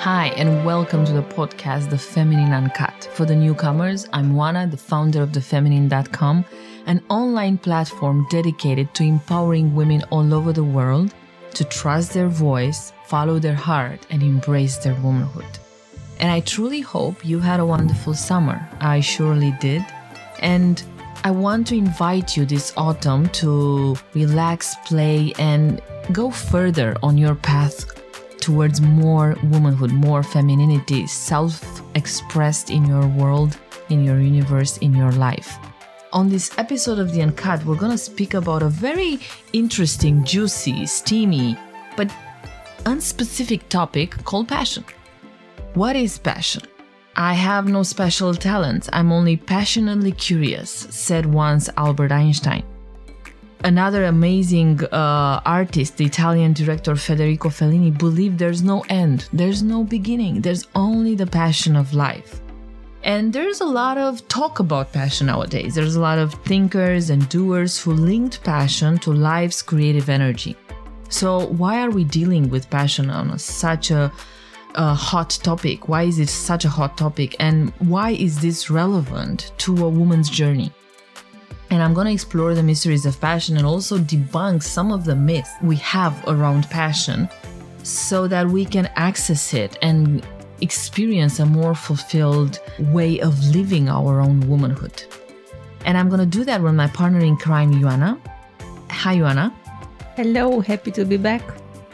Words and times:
Hi, 0.00 0.28
and 0.28 0.64
welcome 0.64 1.04
to 1.04 1.12
the 1.12 1.22
podcast, 1.22 1.90
The 1.90 1.98
Feminine 1.98 2.54
Uncut. 2.54 3.10
For 3.12 3.26
the 3.26 3.36
newcomers, 3.36 4.08
I'm 4.14 4.34
Juana, 4.34 4.66
the 4.66 4.78
founder 4.78 5.22
of 5.22 5.32
TheFeminine.com, 5.32 6.42
an 6.86 7.02
online 7.10 7.58
platform 7.58 8.26
dedicated 8.30 8.94
to 8.94 9.02
empowering 9.02 9.74
women 9.74 10.02
all 10.08 10.32
over 10.32 10.54
the 10.54 10.64
world 10.64 11.12
to 11.52 11.64
trust 11.64 12.14
their 12.14 12.28
voice, 12.28 12.94
follow 13.08 13.38
their 13.38 13.54
heart, 13.54 14.06
and 14.08 14.22
embrace 14.22 14.78
their 14.78 14.94
womanhood. 15.02 15.58
And 16.18 16.30
I 16.30 16.40
truly 16.40 16.80
hope 16.80 17.22
you 17.22 17.38
had 17.38 17.60
a 17.60 17.66
wonderful 17.66 18.14
summer. 18.14 18.66
I 18.80 19.00
surely 19.00 19.54
did. 19.60 19.84
And 20.40 20.82
I 21.24 21.30
want 21.30 21.66
to 21.66 21.74
invite 21.74 22.38
you 22.38 22.46
this 22.46 22.72
autumn 22.74 23.28
to 23.40 23.96
relax, 24.14 24.76
play, 24.86 25.34
and 25.38 25.82
go 26.10 26.30
further 26.30 26.96
on 27.02 27.18
your 27.18 27.34
path 27.34 27.99
towards 28.40 28.80
more 28.80 29.36
womanhood, 29.44 29.92
more 29.92 30.22
femininity, 30.22 31.06
self 31.06 31.82
expressed 31.94 32.70
in 32.70 32.84
your 32.86 33.06
world, 33.08 33.58
in 33.88 34.04
your 34.04 34.20
universe, 34.20 34.78
in 34.78 34.94
your 34.94 35.12
life. 35.12 35.58
On 36.12 36.28
this 36.28 36.50
episode 36.58 36.98
of 36.98 37.12
The 37.12 37.22
Uncut, 37.22 37.64
we're 37.64 37.76
going 37.76 37.92
to 37.92 37.98
speak 37.98 38.34
about 38.34 38.62
a 38.62 38.68
very 38.68 39.20
interesting, 39.52 40.24
juicy, 40.24 40.86
steamy, 40.86 41.56
but 41.96 42.10
unspecific 42.84 43.68
topic 43.68 44.24
called 44.24 44.48
passion. 44.48 44.84
What 45.74 45.94
is 45.94 46.18
passion? 46.18 46.62
I 47.16 47.34
have 47.34 47.68
no 47.68 47.82
special 47.82 48.34
talents, 48.34 48.88
I'm 48.92 49.12
only 49.12 49.36
passionately 49.36 50.12
curious, 50.12 50.70
said 50.70 51.26
once 51.26 51.68
Albert 51.76 52.12
Einstein. 52.12 52.64
Another 53.62 54.04
amazing 54.04 54.82
uh, 54.86 55.42
artist, 55.44 55.98
the 55.98 56.06
Italian 56.06 56.54
director 56.54 56.96
Federico 56.96 57.50
Fellini, 57.50 57.96
believed 57.96 58.38
there's 58.38 58.62
no 58.62 58.84
end, 58.88 59.28
there's 59.34 59.62
no 59.62 59.84
beginning, 59.84 60.40
there's 60.40 60.66
only 60.74 61.14
the 61.14 61.26
passion 61.26 61.76
of 61.76 61.92
life. 61.92 62.40
And 63.02 63.32
there's 63.32 63.60
a 63.60 63.66
lot 63.66 63.98
of 63.98 64.26
talk 64.28 64.60
about 64.60 64.92
passion 64.92 65.26
nowadays. 65.26 65.74
There's 65.74 65.96
a 65.96 66.00
lot 66.00 66.18
of 66.18 66.34
thinkers 66.44 67.10
and 67.10 67.28
doers 67.28 67.78
who 67.78 67.92
linked 67.92 68.42
passion 68.44 68.98
to 68.98 69.12
life's 69.12 69.60
creative 69.60 70.08
energy. 70.08 70.56
So, 71.10 71.46
why 71.46 71.82
are 71.82 71.90
we 71.90 72.04
dealing 72.04 72.48
with 72.48 72.70
passion 72.70 73.10
on 73.10 73.38
such 73.38 73.90
a, 73.90 74.10
a 74.74 74.94
hot 74.94 75.38
topic? 75.42 75.88
Why 75.88 76.04
is 76.04 76.18
it 76.18 76.28
such 76.30 76.64
a 76.64 76.68
hot 76.68 76.96
topic? 76.96 77.36
And 77.40 77.70
why 77.78 78.10
is 78.12 78.40
this 78.40 78.70
relevant 78.70 79.52
to 79.58 79.84
a 79.84 79.88
woman's 79.88 80.30
journey? 80.30 80.72
And 81.70 81.82
I'm 81.82 81.94
going 81.94 82.06
to 82.06 82.12
explore 82.12 82.54
the 82.54 82.62
mysteries 82.62 83.06
of 83.06 83.20
passion 83.20 83.56
and 83.56 83.64
also 83.64 83.98
debunk 83.98 84.62
some 84.62 84.90
of 84.90 85.04
the 85.04 85.14
myths 85.14 85.50
we 85.62 85.76
have 85.76 86.22
around 86.26 86.68
passion 86.68 87.28
so 87.84 88.26
that 88.26 88.46
we 88.46 88.64
can 88.64 88.90
access 88.96 89.54
it 89.54 89.78
and 89.80 90.26
experience 90.60 91.38
a 91.38 91.46
more 91.46 91.74
fulfilled 91.74 92.58
way 92.78 93.20
of 93.20 93.38
living 93.46 93.88
our 93.88 94.20
own 94.20 94.40
womanhood. 94.48 95.04
And 95.84 95.96
I'm 95.96 96.08
going 96.08 96.20
to 96.20 96.26
do 96.26 96.44
that 96.44 96.60
with 96.60 96.74
my 96.74 96.88
partner 96.88 97.20
in 97.20 97.36
crime, 97.36 97.72
Ioana. 97.72 98.20
Hi, 98.90 99.16
Ioana. 99.16 99.52
Hello, 100.16 100.60
happy 100.60 100.90
to 100.90 101.04
be 101.04 101.16
back. 101.16 101.42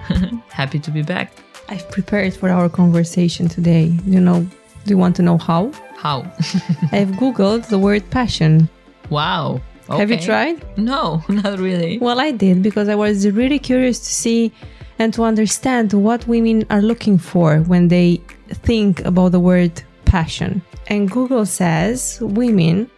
happy 0.48 0.78
to 0.80 0.90
be 0.90 1.02
back. 1.02 1.32
I've 1.68 1.88
prepared 1.90 2.34
for 2.34 2.48
our 2.48 2.68
conversation 2.68 3.48
today. 3.48 3.94
You 4.06 4.20
know, 4.20 4.40
do 4.40 4.90
you 4.90 4.98
want 4.98 5.16
to 5.16 5.22
know 5.22 5.36
how? 5.36 5.70
How? 5.96 6.20
I've 6.92 7.10
Googled 7.20 7.68
the 7.68 7.78
word 7.78 8.08
passion 8.10 8.68
Wow. 9.10 9.60
Okay. 9.88 9.98
Have 9.98 10.10
you 10.10 10.18
tried? 10.18 10.78
No, 10.78 11.22
not 11.28 11.58
really. 11.58 11.98
Well, 11.98 12.20
I 12.20 12.32
did 12.32 12.62
because 12.62 12.88
I 12.88 12.94
was 12.94 13.28
really 13.28 13.58
curious 13.58 13.98
to 14.00 14.06
see 14.06 14.52
and 14.98 15.12
to 15.14 15.22
understand 15.22 15.92
what 15.92 16.26
women 16.26 16.64
are 16.70 16.82
looking 16.82 17.18
for 17.18 17.58
when 17.60 17.88
they 17.88 18.20
think 18.48 19.04
about 19.04 19.32
the 19.32 19.40
word 19.40 19.82
passion. 20.04 20.62
And 20.88 21.10
Google 21.10 21.46
says 21.46 22.18
women 22.20 22.90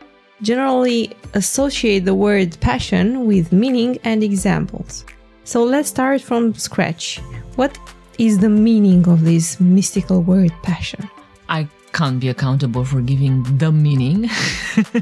generally 0.43 1.13
associate 1.35 2.05
the 2.05 2.15
word 2.15 2.59
passion 2.61 3.27
with 3.27 3.53
meaning 3.53 3.99
and 4.05 4.23
examples. 4.23 5.05
So 5.45 5.65
let's 5.65 5.89
start 5.89 6.21
from 6.21 6.55
scratch. 6.55 7.19
What 7.57 7.79
is 8.19 8.39
the 8.39 8.49
meaning 8.49 9.09
of 9.09 9.25
this 9.25 9.59
mystical 9.61 10.23
word 10.23 10.53
passion? 10.63 11.09
I 11.49 11.69
can't 11.99 12.21
be 12.21 12.29
accountable 12.29 12.85
for 12.85 13.01
giving 13.01 13.43
the 13.59 13.73
meaning. 13.73 14.31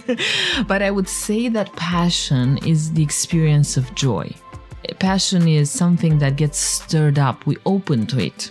but 0.67 0.81
I 0.81 0.91
would 0.91 1.11
say 1.11 1.51
that 1.51 1.71
passion 1.77 2.57
is 2.67 2.91
the 2.95 3.03
experience 3.03 3.77
of 3.77 3.95
joy. 3.95 4.33
Passion 4.99 5.47
is 5.47 5.71
something 5.71 6.19
that 6.21 6.37
gets 6.37 6.57
stirred 6.57 7.19
up. 7.19 7.45
We 7.45 7.59
open 7.67 8.07
to 8.07 8.19
it. 8.25 8.51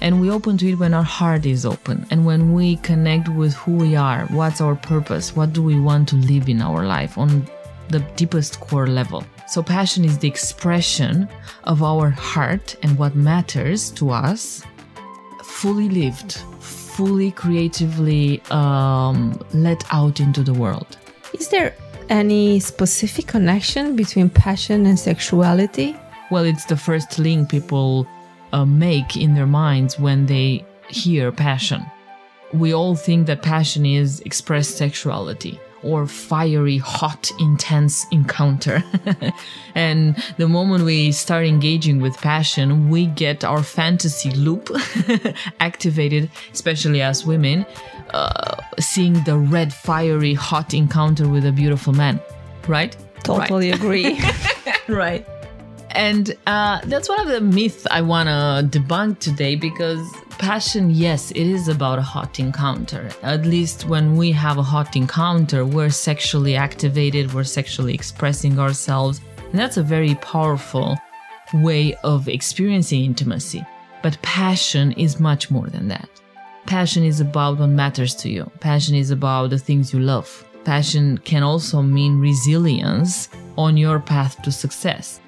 And 0.00 0.18
we 0.18 0.30
open 0.30 0.56
to 0.58 0.68
it 0.70 0.78
when 0.78 0.94
our 0.94 1.02
heart 1.02 1.44
is 1.44 1.66
open 1.66 2.06
and 2.10 2.24
when 2.24 2.54
we 2.54 2.76
connect 2.76 3.28
with 3.28 3.52
who 3.54 3.72
we 3.72 3.96
are, 3.96 4.24
what's 4.28 4.62
our 4.62 4.76
purpose, 4.76 5.36
what 5.36 5.52
do 5.52 5.62
we 5.62 5.78
want 5.78 6.08
to 6.08 6.16
live 6.16 6.48
in 6.48 6.62
our 6.62 6.86
life 6.86 7.18
on 7.18 7.46
the 7.90 7.98
deepest 8.16 8.60
core 8.60 8.86
level. 8.86 9.24
So, 9.46 9.62
passion 9.62 10.04
is 10.04 10.18
the 10.18 10.28
expression 10.28 11.28
of 11.64 11.82
our 11.82 12.10
heart 12.10 12.76
and 12.82 12.96
what 12.98 13.14
matters 13.16 13.90
to 13.92 14.10
us 14.10 14.62
fully 15.42 15.88
lived 15.88 16.40
fully 16.98 17.30
creatively 17.30 18.42
um, 18.50 19.40
let 19.54 19.84
out 19.94 20.18
into 20.18 20.42
the 20.42 20.52
world. 20.52 20.98
Is 21.32 21.46
there 21.46 21.72
any 22.08 22.58
specific 22.58 23.28
connection 23.28 23.94
between 23.94 24.28
passion 24.28 24.84
and 24.84 24.98
sexuality? 24.98 25.96
Well, 26.32 26.44
it's 26.44 26.64
the 26.64 26.76
first 26.76 27.20
link 27.20 27.50
people 27.50 28.08
uh, 28.52 28.64
make 28.64 29.16
in 29.16 29.36
their 29.36 29.46
minds 29.46 29.96
when 29.96 30.26
they 30.26 30.64
hear 30.88 31.30
passion. 31.30 31.86
We 32.52 32.74
all 32.74 32.96
think 32.96 33.28
that 33.28 33.42
passion 33.42 33.86
is 33.86 34.18
expressed 34.22 34.76
sexuality 34.76 35.60
or 35.82 36.06
fiery, 36.06 36.78
hot, 36.78 37.30
intense 37.38 38.06
encounter. 38.10 38.82
and 39.74 40.16
the 40.36 40.48
moment 40.48 40.84
we 40.84 41.12
start 41.12 41.46
engaging 41.46 42.00
with 42.00 42.16
passion, 42.18 42.88
we 42.88 43.06
get 43.06 43.44
our 43.44 43.62
fantasy 43.62 44.30
loop 44.32 44.70
activated, 45.60 46.30
especially 46.52 47.02
as 47.02 47.24
women, 47.24 47.64
uh, 48.10 48.56
seeing 48.78 49.22
the 49.24 49.36
red, 49.36 49.72
fiery, 49.72 50.34
hot 50.34 50.74
encounter 50.74 51.28
with 51.28 51.44
a 51.44 51.52
beautiful 51.52 51.92
man, 51.92 52.20
right? 52.66 52.96
Totally 53.22 53.70
right. 53.70 53.80
agree. 53.80 54.20
right. 54.88 55.26
And 55.90 56.36
uh, 56.46 56.80
that's 56.84 57.08
one 57.08 57.20
of 57.20 57.28
the 57.28 57.40
myths 57.40 57.86
I 57.90 58.02
want 58.02 58.28
to 58.28 58.78
debunk 58.78 59.18
today 59.20 59.56
because 59.56 60.06
passion, 60.38 60.90
yes, 60.90 61.30
it 61.32 61.46
is 61.46 61.68
about 61.68 61.98
a 61.98 62.02
hot 62.02 62.38
encounter. 62.38 63.10
At 63.22 63.44
least 63.44 63.86
when 63.86 64.16
we 64.16 64.32
have 64.32 64.58
a 64.58 64.62
hot 64.62 64.96
encounter, 64.96 65.66
we're 65.66 65.90
sexually 65.90 66.56
activated, 66.56 67.34
we're 67.34 67.44
sexually 67.44 67.92
expressing 67.92 68.58
ourselves. 68.58 69.20
And 69.50 69.58
that's 69.58 69.76
a 69.76 69.82
very 69.82 70.14
powerful 70.16 70.96
way 71.54 71.94
of 72.04 72.28
experiencing 72.28 73.04
intimacy. 73.04 73.66
But 74.02 74.20
passion 74.22 74.92
is 74.92 75.20
much 75.20 75.50
more 75.50 75.66
than 75.66 75.88
that. 75.88 76.08
Passion 76.66 77.02
is 77.02 77.20
about 77.20 77.58
what 77.58 77.68
matters 77.68 78.14
to 78.16 78.30
you, 78.30 78.50
passion 78.60 78.94
is 78.94 79.10
about 79.10 79.50
the 79.50 79.58
things 79.58 79.92
you 79.92 80.00
love. 80.00 80.44
Passion 80.64 81.18
can 81.18 81.42
also 81.42 81.82
mean 81.82 82.20
resilience 82.20 83.30
on 83.56 83.76
your 83.76 83.98
path 83.98 84.40
to 84.42 84.52
success. 84.52 85.20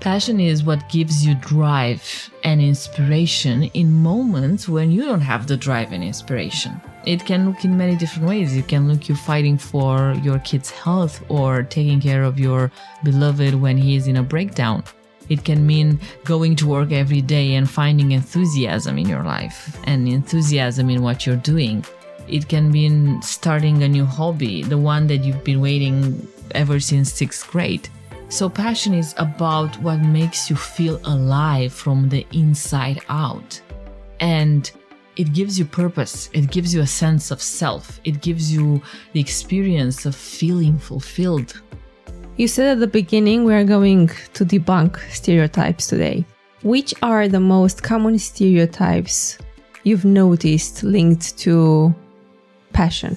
Passion 0.00 0.38
is 0.38 0.62
what 0.62 0.88
gives 0.88 1.26
you 1.26 1.34
drive 1.34 2.30
and 2.44 2.60
inspiration 2.60 3.64
in 3.74 3.92
moments 3.92 4.68
when 4.68 4.92
you 4.92 5.04
don't 5.04 5.20
have 5.20 5.48
the 5.48 5.56
drive 5.56 5.92
and 5.92 6.04
inspiration. 6.04 6.80
It 7.04 7.26
can 7.26 7.48
look 7.48 7.64
in 7.64 7.76
many 7.76 7.96
different 7.96 8.28
ways. 8.28 8.56
It 8.56 8.68
can 8.68 8.86
look 8.86 9.08
you 9.08 9.16
fighting 9.16 9.58
for 9.58 10.14
your 10.22 10.38
kid's 10.38 10.70
health 10.70 11.24
or 11.28 11.64
taking 11.64 12.00
care 12.00 12.22
of 12.22 12.38
your 12.38 12.70
beloved 13.02 13.56
when 13.56 13.76
he 13.76 13.96
is 13.96 14.06
in 14.06 14.18
a 14.18 14.22
breakdown. 14.22 14.84
It 15.28 15.44
can 15.44 15.66
mean 15.66 15.98
going 16.24 16.54
to 16.56 16.68
work 16.68 16.92
every 16.92 17.20
day 17.20 17.56
and 17.56 17.68
finding 17.68 18.12
enthusiasm 18.12 18.98
in 18.98 19.08
your 19.08 19.24
life 19.24 19.76
and 19.84 20.08
enthusiasm 20.08 20.90
in 20.90 21.02
what 21.02 21.26
you're 21.26 21.36
doing. 21.36 21.84
It 22.28 22.48
can 22.48 22.70
mean 22.70 23.20
starting 23.20 23.82
a 23.82 23.88
new 23.88 24.04
hobby, 24.04 24.62
the 24.62 24.78
one 24.78 25.08
that 25.08 25.24
you've 25.24 25.42
been 25.42 25.60
waiting 25.60 26.28
ever 26.52 26.78
since 26.78 27.12
sixth 27.12 27.50
grade. 27.50 27.88
So, 28.30 28.50
passion 28.50 28.92
is 28.92 29.14
about 29.16 29.80
what 29.80 30.00
makes 30.00 30.50
you 30.50 30.56
feel 30.56 31.00
alive 31.04 31.72
from 31.72 32.10
the 32.10 32.26
inside 32.32 33.00
out. 33.08 33.60
And 34.20 34.70
it 35.16 35.32
gives 35.32 35.58
you 35.58 35.64
purpose, 35.64 36.28
it 36.34 36.50
gives 36.50 36.74
you 36.74 36.82
a 36.82 36.86
sense 36.86 37.30
of 37.30 37.40
self, 37.40 38.00
it 38.04 38.20
gives 38.20 38.52
you 38.52 38.82
the 39.14 39.20
experience 39.20 40.04
of 40.04 40.14
feeling 40.14 40.78
fulfilled. 40.78 41.60
You 42.36 42.48
said 42.48 42.66
at 42.66 42.80
the 42.80 42.86
beginning 42.86 43.44
we 43.44 43.54
are 43.54 43.64
going 43.64 44.08
to 44.34 44.44
debunk 44.44 44.98
stereotypes 45.10 45.86
today. 45.86 46.24
Which 46.62 46.92
are 47.02 47.28
the 47.28 47.40
most 47.40 47.82
common 47.82 48.18
stereotypes 48.18 49.38
you've 49.84 50.04
noticed 50.04 50.82
linked 50.82 51.38
to 51.38 51.94
passion? 52.72 53.16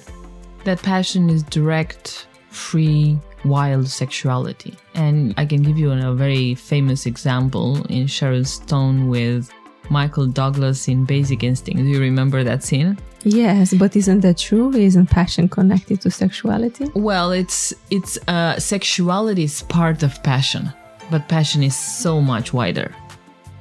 That 0.64 0.82
passion 0.82 1.28
is 1.28 1.42
direct, 1.42 2.26
free, 2.50 3.18
wild 3.44 3.88
sexuality. 3.88 4.74
And 4.94 5.34
I 5.36 5.46
can 5.46 5.62
give 5.62 5.78
you 5.78 5.92
a 5.92 6.14
very 6.14 6.54
famous 6.54 7.06
example 7.06 7.84
in 7.86 8.06
Sharon 8.06 8.44
Stone 8.44 9.08
with 9.08 9.50
Michael 9.90 10.26
Douglas 10.26 10.88
in 10.88 11.04
Basic 11.04 11.42
Instinct. 11.42 11.80
Do 11.80 11.88
you 11.88 12.00
remember 12.00 12.44
that 12.44 12.62
scene? 12.62 12.98
Yes, 13.24 13.72
but 13.74 13.94
isn't 13.94 14.20
that 14.20 14.38
true? 14.38 14.72
Isn't 14.72 15.06
passion 15.06 15.48
connected 15.48 16.00
to 16.00 16.10
sexuality? 16.10 16.90
Well, 16.94 17.30
it's 17.30 17.72
it's 17.90 18.18
uh, 18.26 18.58
sexuality 18.58 19.44
is 19.44 19.62
part 19.62 20.02
of 20.02 20.20
passion, 20.22 20.72
but 21.10 21.28
passion 21.28 21.62
is 21.62 21.76
so 21.76 22.20
much 22.20 22.52
wider. 22.52 22.92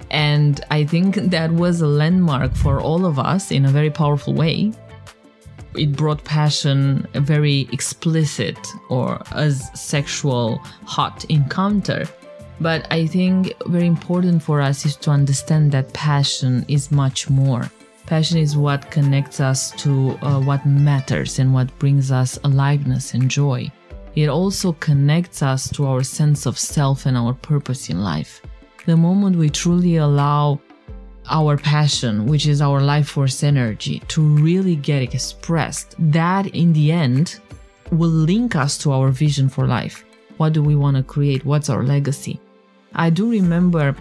And 0.09 0.63
I 0.71 0.83
think 0.83 1.15
that 1.15 1.51
was 1.51 1.81
a 1.81 1.87
landmark 1.87 2.55
for 2.55 2.81
all 2.81 3.05
of 3.05 3.17
us 3.17 3.51
in 3.51 3.65
a 3.65 3.69
very 3.69 3.89
powerful 3.89 4.33
way. 4.33 4.73
It 5.75 5.93
brought 5.93 6.23
passion 6.23 7.07
a 7.13 7.21
very 7.21 7.67
explicit 7.71 8.57
or 8.89 9.21
as 9.31 9.69
sexual 9.79 10.57
hot 10.85 11.25
encounter. 11.25 12.05
But 12.59 12.85
I 12.91 13.07
think 13.07 13.53
very 13.65 13.87
important 13.87 14.43
for 14.43 14.61
us 14.61 14.85
is 14.85 14.95
to 14.97 15.11
understand 15.11 15.71
that 15.71 15.93
passion 15.93 16.65
is 16.67 16.91
much 16.91 17.29
more 17.29 17.71
Passion 18.11 18.39
is 18.39 18.57
what 18.57 18.91
connects 18.91 19.39
us 19.39 19.71
to 19.71 20.19
uh, 20.21 20.41
what 20.41 20.65
matters 20.65 21.39
and 21.39 21.53
what 21.53 21.71
brings 21.79 22.11
us 22.11 22.37
aliveness 22.43 23.13
and 23.13 23.31
joy. 23.31 23.71
It 24.15 24.27
also 24.27 24.73
connects 24.73 25.41
us 25.41 25.69
to 25.69 25.85
our 25.85 26.03
sense 26.03 26.45
of 26.45 26.59
self 26.59 27.05
and 27.05 27.15
our 27.15 27.33
purpose 27.33 27.89
in 27.89 28.03
life. 28.03 28.41
The 28.85 28.97
moment 28.97 29.37
we 29.37 29.49
truly 29.49 29.95
allow 29.95 30.59
our 31.31 31.57
passion, 31.57 32.25
which 32.25 32.45
is 32.45 32.61
our 32.61 32.81
life 32.81 33.09
force 33.09 33.43
energy, 33.43 34.03
to 34.09 34.21
really 34.21 34.75
get 34.75 35.01
expressed, 35.01 35.95
that 35.97 36.45
in 36.47 36.73
the 36.73 36.91
end 36.91 37.39
will 37.91 38.09
link 38.09 38.55
us 38.55 38.77
to 38.79 38.91
our 38.91 39.09
vision 39.09 39.49
for 39.49 39.65
life. 39.65 40.05
What 40.37 40.53
do 40.53 40.61
we 40.61 40.75
want 40.75 40.97
to 40.97 41.03
create? 41.03 41.45
What's 41.45 41.69
our 41.69 41.83
legacy? 41.83 42.39
I 42.93 43.09
do 43.09 43.29
remember 43.29 43.95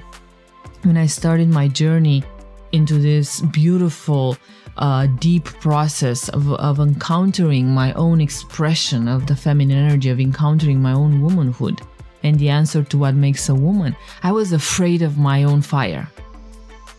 when 0.83 0.97
I 0.97 1.07
started 1.07 1.49
my 1.49 1.69
journey 1.69 2.25
into 2.73 2.99
this 2.99 3.41
beautiful, 3.41 4.37
uh, 4.77 5.07
deep 5.19 5.45
process 5.45 6.29
of, 6.31 6.53
of 6.53 6.81
encountering 6.81 7.69
my 7.69 7.93
own 7.95 8.21
expression 8.21 9.09
of 9.09 9.27
the 9.27 9.37
feminine 9.37 9.79
energy, 9.79 10.11
of 10.11 10.21
encountering 10.21 10.81
my 10.81 10.93
own 10.93 11.21
womanhood 11.21 11.81
and 12.23 12.39
the 12.39 12.49
answer 12.49 12.83
to 12.85 12.99
what 12.99 13.15
makes 13.15 13.49
a 13.49 13.55
woman, 13.55 13.97
I 14.23 14.33
was 14.33 14.53
afraid 14.53 15.03
of 15.03 15.19
my 15.19 15.45
own 15.45 15.63
fire. 15.63 16.09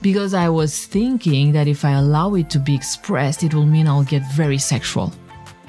Because 0.01 0.33
I 0.33 0.49
was 0.49 0.85
thinking 0.85 1.51
that 1.51 1.67
if 1.67 1.85
I 1.85 1.91
allow 1.91 2.33
it 2.33 2.49
to 2.51 2.59
be 2.59 2.73
expressed, 2.73 3.43
it 3.43 3.53
will 3.53 3.67
mean 3.67 3.87
I'll 3.87 4.03
get 4.03 4.23
very 4.33 4.57
sexual. 4.57 5.13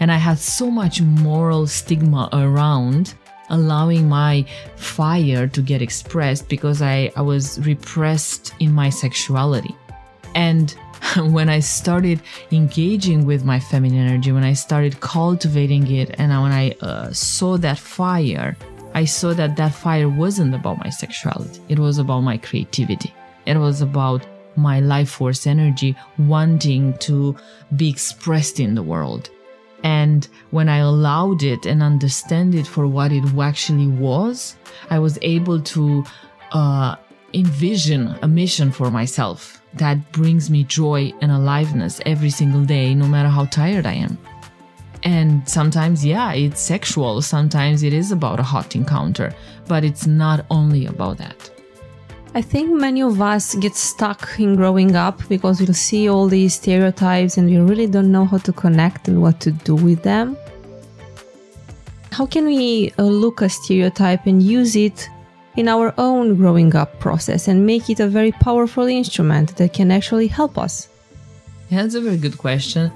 And 0.01 0.11
I 0.11 0.17
had 0.17 0.39
so 0.39 0.71
much 0.71 1.03
moral 1.03 1.67
stigma 1.67 2.29
around 2.33 3.15
allowing 3.51 4.09
my 4.09 4.45
fire 4.77 5.47
to 5.47 5.61
get 5.61 5.83
expressed 5.83 6.49
because 6.49 6.81
I, 6.83 7.13
I 7.15 7.21
was 7.23 7.61
repressed 7.61 8.55
in 8.59 8.73
my 8.73 8.89
sexuality. 8.89 9.77
And 10.35 10.71
when 11.17 11.49
I 11.49 11.61
started 11.61 12.23
engaging 12.51 13.27
with 13.27 13.45
my 13.45 13.61
feminine 13.61 14.09
energy, 14.09 14.33
when 14.33 14.45
I 14.45 14.55
started 14.55 15.01
cultivating 15.01 15.91
it, 15.91 16.15
and 16.19 16.31
when 16.43 16.53
I 16.53 16.71
uh, 16.81 17.13
saw 17.13 17.59
that 17.59 17.79
fire, 17.79 18.57
I 18.95 19.05
saw 19.05 19.35
that 19.35 19.57
that 19.57 19.75
fire 19.75 20.09
wasn't 20.09 20.55
about 20.55 20.79
my 20.79 20.91
sexuality. 20.91 21.61
It 21.69 21.79
was 21.79 21.99
about 21.99 22.21
my 22.21 22.39
creativity. 22.39 23.13
It 23.47 23.57
was 23.57 23.83
about 23.83 24.27
my 24.57 24.81
life 24.81 25.11
force 25.11 25.47
energy 25.47 25.97
wanting 26.19 26.97
to 26.99 27.37
be 27.77 27.89
expressed 27.89 28.61
in 28.61 28.75
the 28.75 28.83
world. 28.83 29.31
And 29.83 30.29
when 30.51 30.69
I 30.69 30.79
allowed 30.79 31.43
it 31.43 31.67
and 31.67 31.83
understand 31.83 32.55
it 32.55 32.67
for 32.67 32.87
what 32.87 33.13
it 33.13 33.25
actually 33.39 33.89
was, 33.89 34.57
I 34.91 34.99
was 34.99 35.19
able 35.23 35.61
to 35.61 36.05
uh, 36.53 36.97
envision 37.35 38.15
a 38.23 38.29
mission 38.29 38.71
for 38.71 38.91
myself 38.91 39.63
that 39.75 40.13
brings 40.13 40.51
me 40.51 40.65
joy 40.65 41.13
and 41.21 41.33
aliveness 41.33 42.01
every 42.07 42.31
single 42.31 42.65
day, 42.65 42.95
no 42.95 43.07
matter 43.07 43.29
how 43.29 43.47
tired 43.47 43.87
I 43.87 43.95
am. 43.95 44.19
And 45.03 45.49
sometimes, 45.49 46.05
yeah, 46.05 46.33
it's 46.33 46.61
sexual. 46.61 47.23
Sometimes 47.23 47.83
it 47.83 47.93
is 47.93 48.13
about 48.13 48.39
a 48.39 48.45
hot 48.45 48.77
encounter, 48.77 49.35
but 49.67 49.83
it's 49.83 50.07
not 50.07 50.47
only 50.51 50.87
about 50.87 51.19
that. 51.19 51.52
I 52.35 52.41
think 52.41 52.73
many 52.73 53.03
of 53.03 53.21
us 53.21 53.55
get 53.57 53.75
stuck 53.75 54.41
in 54.41 54.57
growing 54.57 54.97
up 54.97 55.21
because 55.29 55.61
we'll 55.61 55.75
see 55.75 56.09
all 56.09 56.29
these 56.29 56.55
stereotypes 56.55 57.37
and 57.37 57.47
we 57.47 57.59
really 57.59 57.87
don't 57.87 58.11
know 58.11 58.25
how 58.25 58.39
to 58.39 58.53
connect 58.55 59.07
and 59.09 59.21
what 59.21 59.39
to 59.41 59.51
do 59.51 59.75
with 59.75 60.03
them. 60.03 60.39
How 62.11 62.25
can 62.25 62.47
we 62.47 62.91
uh, 62.99 63.03
look 63.03 63.43
a 63.43 63.51
stereotype 63.51 64.27
and 64.27 64.43
use 64.43 64.77
it 64.77 65.11
in 65.57 65.69
our 65.69 65.93
own 65.99 66.37
growing 66.37 66.75
up 66.75 66.99
process 67.01 67.49
and 67.49 67.67
make 67.67 67.91
it 67.91 68.01
a 68.01 68.09
very 68.09 68.33
powerful 68.33 68.87
instrument 68.87 69.55
that 69.59 69.75
can 69.75 69.91
actually 69.91 70.29
help 70.29 70.57
us? 70.57 70.89
Yeah, 71.69 71.83
that's 71.83 71.95
a 71.97 72.01
very 72.01 72.17
good 72.17 72.39
question. 72.39 72.91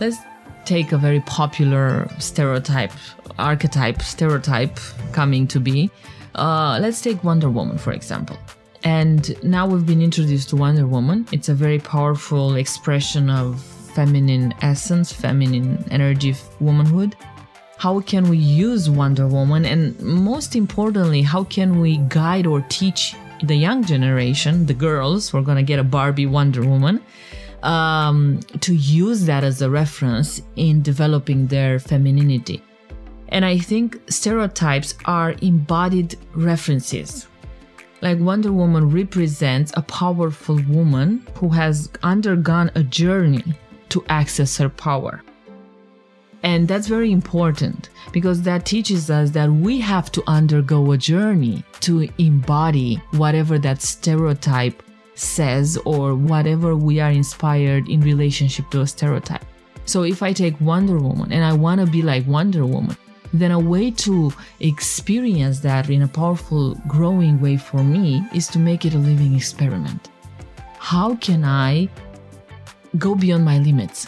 Let's 0.00 0.16
take 0.64 0.92
a 0.92 0.98
very 0.98 1.20
popular 1.20 2.08
stereotype, 2.18 2.92
archetype, 3.38 4.00
stereotype 4.00 4.78
coming 5.12 5.46
to 5.48 5.60
be. 5.60 5.90
Uh, 6.34 6.78
let's 6.80 7.02
take 7.02 7.22
Wonder 7.22 7.50
Woman, 7.50 7.76
for 7.76 7.92
example. 7.92 8.38
And 8.84 9.42
now 9.42 9.66
we've 9.66 9.86
been 9.86 10.02
introduced 10.02 10.50
to 10.50 10.56
Wonder 10.56 10.86
Woman. 10.86 11.26
It's 11.32 11.48
a 11.48 11.54
very 11.54 11.78
powerful 11.78 12.56
expression 12.56 13.28
of 13.30 13.60
feminine 13.94 14.54
essence, 14.62 15.12
feminine 15.12 15.84
energy, 15.90 16.34
womanhood 16.60 17.16
how 17.78 18.00
can 18.00 18.28
we 18.28 18.36
use 18.36 18.90
Wonder 18.90 19.28
Woman? 19.28 19.64
And 19.64 19.98
most 20.00 20.56
importantly, 20.56 21.22
how 21.22 21.44
can 21.44 21.80
we 21.80 21.98
guide 22.08 22.44
or 22.44 22.60
teach 22.62 23.14
the 23.44 23.54
young 23.54 23.84
generation, 23.84 24.66
the 24.66 24.74
girls, 24.74 25.32
we're 25.32 25.42
going 25.42 25.58
to 25.58 25.62
get 25.62 25.78
a 25.78 25.84
Barbie 25.84 26.26
Wonder 26.26 26.64
Woman, 26.64 27.00
um, 27.62 28.40
to 28.60 28.74
use 28.74 29.26
that 29.26 29.44
as 29.44 29.62
a 29.62 29.70
reference 29.70 30.42
in 30.56 30.82
developing 30.82 31.46
their 31.46 31.78
femininity. 31.78 32.62
And 33.28 33.44
I 33.44 33.58
think 33.58 34.00
stereotypes 34.10 34.94
are 35.04 35.36
embodied 35.40 36.16
references. 36.34 37.28
Like 38.00 38.18
Wonder 38.20 38.52
Woman 38.52 38.90
represents 38.90 39.72
a 39.74 39.82
powerful 39.82 40.60
woman 40.68 41.26
who 41.34 41.48
has 41.48 41.90
undergone 42.02 42.70
a 42.76 42.82
journey 42.84 43.42
to 43.88 44.04
access 44.08 44.56
her 44.58 44.68
power. 44.68 45.22
And 46.44 46.68
that's 46.68 46.86
very 46.86 47.10
important 47.10 47.88
because 48.12 48.42
that 48.42 48.64
teaches 48.64 49.10
us 49.10 49.30
that 49.30 49.50
we 49.50 49.80
have 49.80 50.12
to 50.12 50.22
undergo 50.28 50.92
a 50.92 50.96
journey 50.96 51.64
to 51.80 52.08
embody 52.18 53.02
whatever 53.12 53.58
that 53.58 53.82
stereotype 53.82 54.82
says 55.16 55.76
or 55.84 56.14
whatever 56.14 56.76
we 56.76 57.00
are 57.00 57.10
inspired 57.10 57.88
in 57.88 58.00
relationship 58.00 58.70
to 58.70 58.82
a 58.82 58.86
stereotype. 58.86 59.44
So 59.84 60.04
if 60.04 60.22
I 60.22 60.32
take 60.32 60.60
Wonder 60.60 60.98
Woman 60.98 61.32
and 61.32 61.44
I 61.44 61.52
want 61.54 61.80
to 61.80 61.86
be 61.88 62.02
like 62.02 62.24
Wonder 62.28 62.64
Woman, 62.64 62.96
then 63.32 63.50
a 63.50 63.58
way 63.58 63.90
to 63.90 64.32
experience 64.60 65.60
that 65.60 65.90
in 65.90 66.02
a 66.02 66.08
powerful, 66.08 66.74
growing 66.86 67.40
way 67.40 67.56
for 67.56 67.82
me 67.82 68.22
is 68.34 68.46
to 68.48 68.58
make 68.58 68.84
it 68.84 68.94
a 68.94 68.98
living 68.98 69.34
experiment. 69.34 70.08
How 70.78 71.16
can 71.16 71.44
I 71.44 71.88
go 72.96 73.14
beyond 73.14 73.44
my 73.44 73.58
limits? 73.58 74.06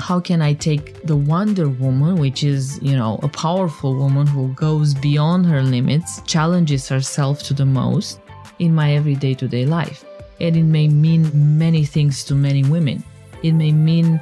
how 0.00 0.18
can 0.18 0.42
I 0.42 0.54
take 0.54 1.02
the 1.04 1.16
Wonder 1.16 1.68
Woman, 1.68 2.16
which 2.16 2.42
is, 2.42 2.80
you 2.82 2.96
know, 2.96 3.20
a 3.22 3.28
powerful 3.28 3.94
woman 3.94 4.26
who 4.26 4.48
goes 4.54 4.94
beyond 4.94 5.46
her 5.46 5.62
limits, 5.62 6.20
challenges 6.22 6.88
herself 6.88 7.42
to 7.44 7.54
the 7.54 7.66
most 7.66 8.18
in 8.58 8.74
my 8.74 8.94
everyday 8.94 9.34
to 9.34 9.46
day 9.46 9.66
life? 9.66 10.04
And 10.40 10.56
it 10.56 10.64
may 10.64 10.88
mean 10.88 11.30
many 11.58 11.84
things 11.84 12.24
to 12.24 12.34
many 12.34 12.64
women. 12.64 13.04
It 13.42 13.52
may 13.52 13.72
mean 13.72 14.20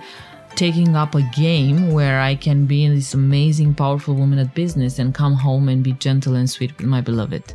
taking 0.58 0.96
up 0.96 1.14
a 1.14 1.22
game 1.22 1.92
where 1.92 2.18
I 2.20 2.34
can 2.34 2.66
be 2.66 2.88
this 2.88 3.14
amazing, 3.14 3.76
powerful 3.76 4.16
woman 4.16 4.40
at 4.40 4.56
business 4.56 4.98
and 4.98 5.14
come 5.14 5.34
home 5.34 5.68
and 5.68 5.84
be 5.84 5.92
gentle 5.92 6.34
and 6.34 6.50
sweet 6.50 6.76
with 6.76 6.86
my 6.88 7.00
beloved. 7.00 7.54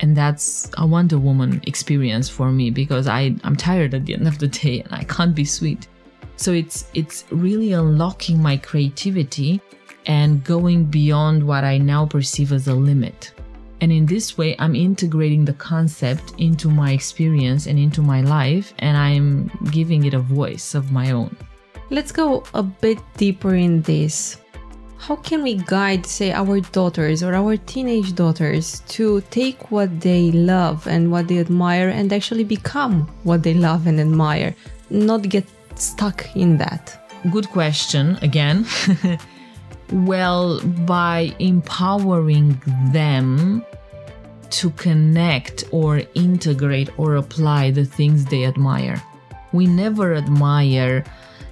And 0.00 0.14
that's 0.14 0.70
a 0.76 0.86
Wonder 0.86 1.18
Woman 1.18 1.62
experience 1.66 2.28
for 2.28 2.52
me 2.52 2.68
because 2.68 3.08
I, 3.08 3.34
I'm 3.42 3.56
tired 3.56 3.94
at 3.94 4.04
the 4.04 4.12
end 4.12 4.28
of 4.28 4.38
the 4.38 4.48
day 4.48 4.82
and 4.82 4.92
I 4.92 5.04
can't 5.04 5.34
be 5.34 5.46
sweet. 5.46 5.88
So 6.36 6.52
it's 6.52 6.90
it's 6.92 7.24
really 7.30 7.72
unlocking 7.72 8.42
my 8.42 8.58
creativity 8.58 9.62
and 10.04 10.44
going 10.44 10.84
beyond 10.84 11.42
what 11.42 11.64
I 11.64 11.78
now 11.78 12.04
perceive 12.04 12.52
as 12.52 12.68
a 12.68 12.74
limit. 12.74 13.32
And 13.80 13.90
in 13.90 14.04
this 14.04 14.36
way, 14.36 14.56
I'm 14.58 14.74
integrating 14.74 15.46
the 15.46 15.54
concept 15.54 16.34
into 16.36 16.68
my 16.68 16.92
experience 16.92 17.66
and 17.66 17.78
into 17.78 18.02
my 18.02 18.20
life, 18.20 18.74
and 18.78 18.94
I'm 18.96 19.50
giving 19.70 20.04
it 20.04 20.12
a 20.12 20.20
voice 20.20 20.74
of 20.74 20.92
my 20.92 21.12
own. 21.12 21.34
Let's 21.92 22.10
go 22.10 22.42
a 22.54 22.62
bit 22.62 22.98
deeper 23.18 23.54
in 23.54 23.82
this. 23.82 24.38
How 24.96 25.14
can 25.16 25.42
we 25.42 25.56
guide, 25.56 26.06
say, 26.06 26.32
our 26.32 26.60
daughters 26.60 27.22
or 27.22 27.34
our 27.34 27.58
teenage 27.58 28.14
daughters 28.14 28.80
to 28.96 29.20
take 29.30 29.70
what 29.70 30.00
they 30.00 30.32
love 30.32 30.86
and 30.86 31.12
what 31.12 31.28
they 31.28 31.38
admire 31.38 31.90
and 31.90 32.10
actually 32.10 32.44
become 32.44 33.02
what 33.24 33.42
they 33.42 33.52
love 33.52 33.86
and 33.86 34.00
admire, 34.00 34.54
not 34.88 35.28
get 35.28 35.44
stuck 35.74 36.34
in 36.34 36.56
that? 36.56 36.98
Good 37.30 37.50
question 37.50 38.16
again. 38.22 38.64
well, 39.92 40.62
by 40.86 41.36
empowering 41.40 42.58
them 42.90 43.62
to 44.48 44.70
connect 44.70 45.64
or 45.72 46.00
integrate 46.14 46.88
or 46.98 47.16
apply 47.16 47.70
the 47.70 47.84
things 47.84 48.24
they 48.24 48.46
admire. 48.46 49.02
We 49.52 49.66
never 49.66 50.14
admire 50.14 51.04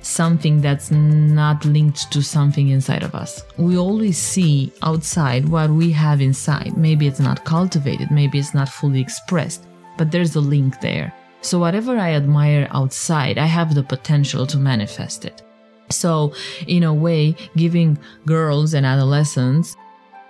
something 0.02 0.60
that's 0.60 0.90
not 0.90 1.64
linked 1.64 2.10
to 2.12 2.22
something 2.22 2.68
inside 2.68 3.02
of 3.02 3.14
us. 3.14 3.44
We 3.56 3.76
always 3.78 4.18
see 4.18 4.72
outside 4.82 5.48
what 5.48 5.70
we 5.70 5.90
have 5.92 6.20
inside. 6.20 6.76
Maybe 6.76 7.06
it's 7.06 7.20
not 7.20 7.44
cultivated, 7.44 8.10
maybe 8.10 8.38
it's 8.38 8.54
not 8.54 8.68
fully 8.68 9.00
expressed, 9.00 9.66
but 9.98 10.10
there's 10.10 10.36
a 10.36 10.40
link 10.40 10.80
there. 10.80 11.12
So, 11.42 11.58
whatever 11.58 11.96
I 11.98 12.12
admire 12.12 12.68
outside, 12.70 13.38
I 13.38 13.46
have 13.46 13.74
the 13.74 13.82
potential 13.82 14.46
to 14.46 14.58
manifest 14.58 15.24
it. 15.24 15.42
So, 15.90 16.34
in 16.66 16.82
a 16.84 16.92
way, 16.92 17.34
giving 17.56 17.98
girls 18.26 18.74
and 18.74 18.84
adolescents 18.84 19.76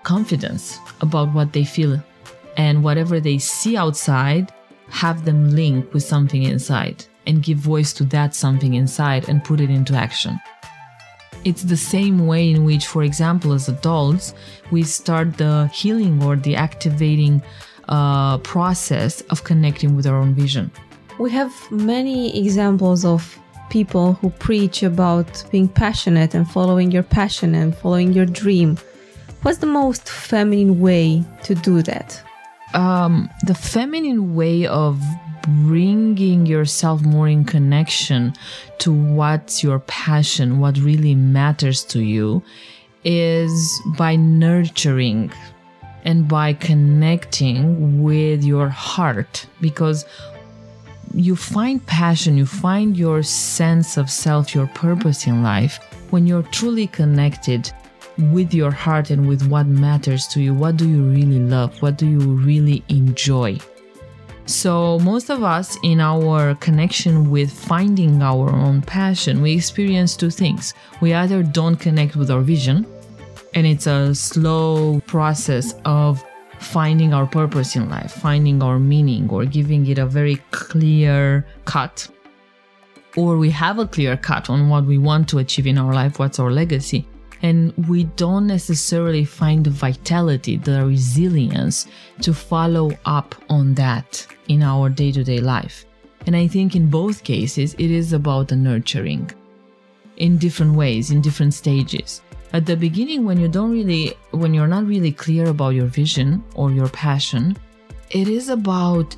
confidence 0.03 0.79
about 1.01 1.33
what 1.35 1.53
they 1.53 1.65
feel 1.65 2.03
and 2.57 2.83
whatever 2.83 3.21
they 3.21 3.39
see 3.39 3.77
outside, 3.77 4.53
have 4.89 5.25
them 5.25 5.51
link 5.51 5.93
with 5.93 6.03
something 6.03 6.43
inside 6.43 7.05
and 7.31 7.43
give 7.43 7.57
voice 7.57 7.95
to 7.95 8.05
that 8.05 8.35
something 8.35 8.75
inside 8.75 9.29
and 9.29 9.43
put 9.43 9.61
it 9.61 9.71
into 9.71 9.95
action. 9.95 10.39
It's 11.45 11.63
the 11.63 11.77
same 11.77 12.27
way 12.27 12.51
in 12.51 12.65
which, 12.65 12.87
for 12.87 13.03
example, 13.03 13.55
as 13.55 13.69
adults, 13.69 14.35
we 14.71 14.83
start 14.83 15.39
the 15.39 15.71
healing 15.73 16.23
or 16.23 16.37
the 16.37 16.55
activating 16.55 17.43
uh, 17.89 18.37
process 18.39 19.23
of 19.31 19.45
connecting 19.45 19.97
with 19.97 20.07
our 20.07 20.17
own 20.17 20.35
vision. 20.35 20.71
We 21.19 21.31
have 21.31 21.53
many 21.71 22.39
examples 22.45 23.05
of 23.05 23.39
people 23.71 24.15
who 24.15 24.31
preach 24.31 24.83
about 24.83 25.45
being 25.51 25.69
passionate 25.69 26.35
and 26.35 26.51
following 26.51 26.91
your 26.91 27.03
passion 27.03 27.55
and 27.55 27.75
following 27.75 28.13
your 28.13 28.27
dream. 28.27 28.77
What's 29.43 29.59
the 29.59 29.67
most 29.67 30.09
feminine 30.09 30.81
way 30.81 31.25
to 31.45 31.55
do 31.55 31.83
that? 31.83 32.23
Um, 32.75 33.31
the 33.47 33.55
feminine 33.55 34.35
way 34.35 34.67
of 34.67 35.03
bringing 35.43 36.47
yourself 36.47 37.03
more 37.03 37.29
in 37.29 37.45
connection 37.45 38.33
to 38.79 38.93
what's 38.93 39.63
your 39.63 39.81
passion, 39.81 40.59
what 40.59 40.79
really 40.79 41.15
matters 41.15 41.85
to 41.85 42.01
you, 42.01 42.43
is 43.05 43.81
by 43.97 44.17
nurturing 44.17 45.33
and 46.05 46.29
by 46.29 46.53
connecting 46.53 48.03
with 48.03 48.43
your 48.43 48.69
heart 48.69 49.47
because 49.61 50.05
you 51.15 51.35
find 51.35 51.85
passion, 51.87 52.37
you 52.37 52.47
find 52.47 52.97
your 52.97 53.23
sense 53.23 53.97
of 53.97 54.11
self, 54.11 54.55
your 54.55 54.67
purpose 54.69 55.27
in 55.27 55.43
life 55.43 55.79
when 56.11 56.27
you're 56.27 56.43
truly 56.45 56.87
connected 56.87 57.71
with 58.33 58.53
your 58.53 58.71
heart 58.71 59.11
and 59.11 59.27
with 59.27 59.49
what 59.49 59.67
matters 59.67 60.27
to 60.29 60.41
you. 60.41 60.55
What 60.55 60.77
do 60.77 60.89
you 60.89 61.03
really 61.03 61.41
love? 61.41 61.81
What 61.83 61.97
do 61.97 62.07
you 62.07 62.19
really 62.19 62.85
enjoy? 62.89 63.59
So, 64.51 64.99
most 64.99 65.31
of 65.31 65.45
us, 65.45 65.79
in 65.85 66.01
our 66.01 66.57
connection 66.57 67.31
with 67.31 67.53
finding 67.53 68.21
our 68.21 68.51
own 68.51 68.83
passion, 68.83 69.43
we 69.43 69.55
experience 69.55 70.17
two 70.17 70.29
things. 70.29 70.75
We 71.01 71.15
either 71.15 71.45
don't 71.45 71.77
connect 71.77 72.17
with 72.17 72.33
our 72.33 72.41
vision, 72.41 72.85
and 73.55 73.65
it's 73.65 73.87
a 73.87 74.13
slow 74.13 75.01
process 75.07 75.75
of 75.85 76.21
finding 76.59 77.15
our 77.15 77.27
purpose 77.27 77.77
in 77.77 77.89
life, 77.89 78.11
finding 78.11 78.61
our 78.61 78.81
meaning, 78.81 79.31
or 79.31 79.45
giving 79.45 79.87
it 79.87 79.99
a 79.99 80.05
very 80.05 80.43
clear 80.51 81.47
cut. 81.65 82.09
Or 83.17 83.37
we 83.37 83.51
have 83.51 83.79
a 83.79 83.87
clear 83.87 84.17
cut 84.17 84.51
on 84.51 84.69
what 84.69 84.85
we 84.85 84.99
want 84.99 85.29
to 85.29 85.39
achieve 85.39 85.69
in 85.69 85.79
our 85.79 85.95
life, 85.95 86.19
what's 86.19 86.41
our 86.41 86.51
legacy. 86.51 87.07
And 87.43 87.73
we 87.89 88.05
don't 88.05 88.47
necessarily 88.47 89.25
find 89.25 89.65
the 89.65 89.71
vitality, 89.71 90.57
the 90.57 90.85
resilience 90.85 91.87
to 92.21 92.35
follow 92.35 92.93
up 93.05 93.35
on 93.49 93.75
that 93.75 94.27
in 94.49 94.63
our 94.63 94.89
day 94.89 95.13
to 95.13 95.25
day 95.25 95.41
life. 95.41 95.87
And 96.27 96.37
I 96.37 96.47
think 96.47 96.77
in 96.77 96.91
both 96.91 97.25
cases, 97.25 97.75
it 97.75 97.91
is 97.91 98.13
about 98.13 98.49
the 98.49 98.57
nurturing 98.57 99.31
in 100.19 100.37
different 100.37 100.75
ways, 100.75 101.11
in 101.11 101.23
different 101.23 101.55
stages 101.55 102.21
at 102.53 102.67
the 102.67 102.77
beginning 102.77 103.25
when 103.25 103.39
you 103.39 103.49
don't 103.49 103.71
really 103.71 104.15
when 104.33 104.53
you're 104.53 104.67
not 104.67 104.87
really 104.87 105.13
clear 105.13 105.49
about 105.49 105.71
your 105.71 105.87
vision 105.87 106.43
or 106.55 106.71
your 106.71 106.89
passion 106.89 107.57
it 108.11 108.29
is 108.29 108.49
about 108.49 109.15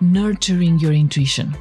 nurturing 0.00 0.78
your 0.78 0.92
intuition 0.92 1.54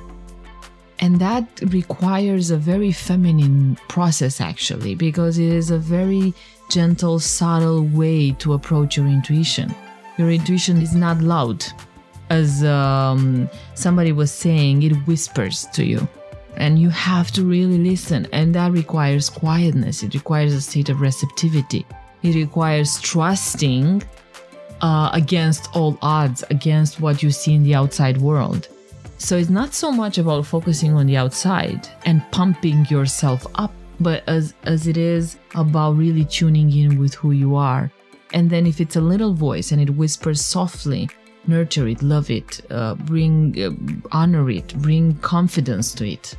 and 1.01 1.19
that 1.19 1.47
requires 1.67 2.51
a 2.51 2.57
very 2.57 2.91
feminine 2.91 3.77
process 3.87 4.41
actually 4.41 4.95
because 4.95 5.37
it 5.37 5.47
is 5.47 5.71
a 5.71 5.77
very 5.77 6.33
gentle 6.69 7.19
subtle 7.19 7.83
way 7.83 8.31
to 8.33 8.53
approach 8.53 8.97
your 8.97 9.07
intuition. 9.07 9.73
Your 10.17 10.29
intuition 10.29 10.81
is 10.81 10.93
not 10.93 11.21
loud 11.21 11.65
as 12.29 12.63
um, 12.63 13.49
somebody 13.75 14.11
was 14.11 14.31
saying 14.31 14.83
it 14.83 14.93
whispers 15.07 15.65
to 15.67 15.85
you. 15.85 16.07
And 16.57 16.77
you 16.77 16.89
have 16.89 17.31
to 17.31 17.43
really 17.43 17.77
listen 17.77 18.27
and 18.33 18.53
that 18.55 18.73
requires 18.73 19.29
quietness. 19.29 20.03
It 20.03 20.13
requires 20.13 20.53
a 20.53 20.61
state 20.61 20.89
of 20.89 20.99
receptivity. 20.99 21.85
It 22.23 22.35
requires 22.35 22.99
trusting 22.99 24.03
uh, 24.81 25.09
against 25.13 25.73
all 25.73 25.97
odds 26.01 26.43
against 26.49 26.99
what 26.99 27.23
you 27.23 27.31
see 27.31 27.53
in 27.53 27.63
the 27.63 27.75
outside 27.75 28.17
world 28.17 28.67
so 29.19 29.37
it's 29.37 29.51
not 29.51 29.75
so 29.75 29.91
much 29.91 30.17
about 30.17 30.45
focusing 30.45 30.93
on 30.93 31.05
the 31.05 31.15
outside 31.15 31.87
and 32.05 32.23
pumping 32.31 32.85
yourself 32.89 33.45
up 33.55 33.71
but 33.99 34.23
as 34.27 34.55
as 34.63 34.87
it 34.87 34.97
is 34.97 35.37
about 35.53 35.91
really 35.95 36.25
tuning 36.25 36.75
in 36.75 36.97
with 36.97 37.13
who 37.13 37.31
you 37.31 37.55
are 37.55 37.91
and 38.33 38.49
then 38.49 38.65
if 38.65 38.81
it's 38.81 38.95
a 38.95 39.01
little 39.01 39.33
voice 39.33 39.71
and 39.71 39.79
it 39.79 39.91
whispers 39.91 40.43
softly 40.43 41.07
nurture 41.45 41.87
it 41.87 42.01
love 42.01 42.31
it 42.31 42.61
uh, 42.71 42.95
bring 42.95 43.55
uh, 43.61 43.69
honor 44.11 44.49
it 44.49 44.73
bring 44.81 45.13
confidence 45.17 45.93
to 45.93 46.09
it 46.09 46.35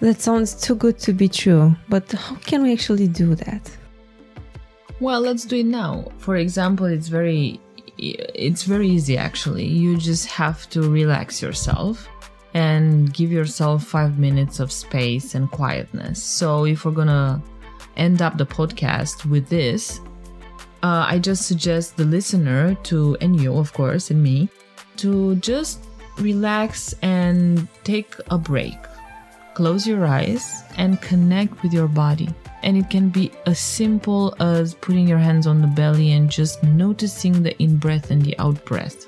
that 0.00 0.20
sounds 0.20 0.54
too 0.54 0.76
good 0.76 0.98
to 1.00 1.12
be 1.12 1.28
true, 1.28 1.74
but 1.88 2.10
how 2.12 2.36
can 2.36 2.62
we 2.62 2.72
actually 2.72 3.08
do 3.08 3.34
that? 3.34 3.76
Well, 5.00 5.20
let's 5.20 5.44
do 5.44 5.56
it 5.56 5.66
now. 5.66 6.12
For 6.18 6.36
example, 6.36 6.86
it's 6.86 7.08
very 7.08 7.60
it's 7.98 8.62
very 8.62 8.88
easy 8.88 9.16
actually. 9.16 9.66
You 9.66 9.96
just 9.96 10.26
have 10.28 10.68
to 10.70 10.88
relax 10.88 11.42
yourself 11.42 12.08
and 12.54 13.12
give 13.12 13.30
yourself 13.30 13.84
5 13.84 14.18
minutes 14.18 14.60
of 14.60 14.72
space 14.72 15.34
and 15.34 15.50
quietness. 15.50 16.22
So, 16.22 16.64
if 16.64 16.84
we're 16.84 16.92
to 17.08 17.42
end 17.96 18.22
up 18.22 18.38
the 18.38 18.46
podcast 18.46 19.26
with 19.26 19.48
this, 19.48 20.00
uh, 20.82 21.04
I 21.08 21.18
just 21.18 21.46
suggest 21.46 21.96
the 21.96 22.04
listener 22.04 22.74
to, 22.84 23.16
and 23.20 23.38
you, 23.40 23.56
of 23.56 23.72
course, 23.72 24.10
and 24.10 24.22
me, 24.22 24.48
to 24.96 25.34
just 25.36 25.84
relax 26.18 26.94
and 27.02 27.68
take 27.84 28.14
a 28.30 28.38
break 28.38 28.78
close 29.58 29.88
your 29.88 30.06
eyes 30.06 30.62
and 30.76 31.02
connect 31.02 31.64
with 31.64 31.72
your 31.72 31.88
body. 31.88 32.28
And 32.62 32.76
it 32.76 32.90
can 32.90 33.08
be 33.08 33.32
as 33.46 33.58
simple 33.58 34.34
as 34.40 34.74
putting 34.74 35.06
your 35.06 35.18
hands 35.18 35.46
on 35.46 35.60
the 35.60 35.68
belly 35.68 36.12
and 36.12 36.28
just 36.28 36.62
noticing 36.62 37.42
the 37.42 37.56
in 37.62 37.76
breath 37.76 38.10
and 38.10 38.22
the 38.22 38.38
out 38.38 38.64
breath. 38.64 39.06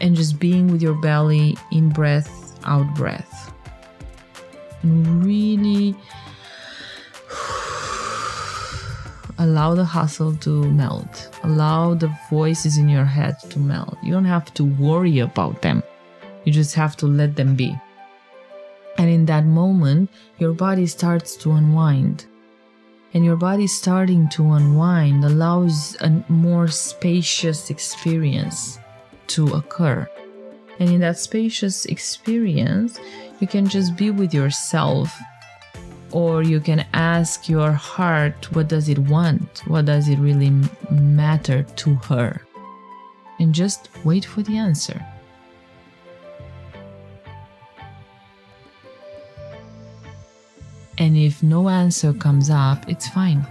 And 0.00 0.16
just 0.16 0.38
being 0.38 0.70
with 0.70 0.82
your 0.82 0.94
belly, 0.94 1.56
in 1.70 1.90
breath, 1.90 2.58
out 2.64 2.94
breath. 2.94 3.52
And 4.82 5.24
really 5.24 5.94
allow 9.38 9.74
the 9.74 9.84
hustle 9.84 10.34
to 10.36 10.64
melt. 10.70 11.30
Allow 11.42 11.94
the 11.94 12.16
voices 12.30 12.78
in 12.78 12.88
your 12.88 13.04
head 13.04 13.38
to 13.50 13.58
melt. 13.58 13.98
You 14.02 14.12
don't 14.12 14.24
have 14.24 14.52
to 14.54 14.64
worry 14.64 15.18
about 15.18 15.62
them, 15.62 15.82
you 16.44 16.52
just 16.52 16.74
have 16.74 16.96
to 16.98 17.06
let 17.06 17.36
them 17.36 17.56
be. 17.56 17.76
And 18.98 19.08
in 19.08 19.26
that 19.26 19.46
moment, 19.46 20.10
your 20.38 20.52
body 20.52 20.86
starts 20.86 21.36
to 21.38 21.52
unwind. 21.52 22.26
And 23.14 23.24
your 23.24 23.36
body 23.36 23.66
starting 23.66 24.28
to 24.30 24.52
unwind 24.52 25.24
allows 25.24 25.96
a 26.00 26.24
more 26.28 26.68
spacious 26.68 27.68
experience 27.68 28.78
to 29.28 29.48
occur. 29.48 30.08
And 30.78 30.88
in 30.88 31.00
that 31.00 31.18
spacious 31.18 31.84
experience, 31.86 32.98
you 33.40 33.46
can 33.46 33.68
just 33.68 33.96
be 33.96 34.10
with 34.10 34.32
yourself 34.32 35.14
or 36.10 36.42
you 36.42 36.60
can 36.60 36.86
ask 36.92 37.48
your 37.48 37.72
heart 37.72 38.50
what 38.54 38.68
does 38.68 38.88
it 38.88 38.98
want? 38.98 39.62
What 39.66 39.86
does 39.86 40.08
it 40.08 40.18
really 40.18 40.52
matter 40.90 41.62
to 41.62 41.94
her? 41.94 42.42
And 43.38 43.54
just 43.54 43.88
wait 44.04 44.24
for 44.24 44.42
the 44.42 44.56
answer 44.56 45.04
And 50.98 51.16
if 51.16 51.42
no 51.42 51.68
answer 51.68 52.12
comes 52.12 52.50
up, 52.50 52.88
it's 52.88 53.08
fine. 53.08 53.46